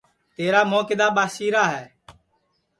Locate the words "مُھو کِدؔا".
0.69-1.07